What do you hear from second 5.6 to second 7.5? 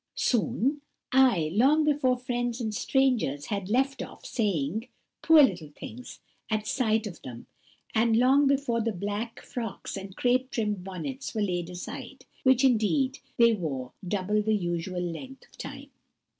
things' at sight of them,